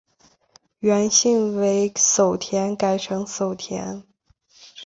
[0.79, 4.03] 原姓为薮田改成薮田。